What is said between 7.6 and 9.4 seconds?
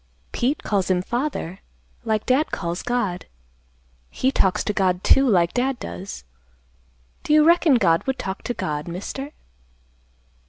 God would talk to God, mister?"